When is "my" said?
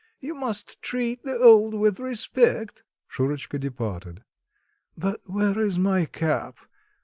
5.77-6.05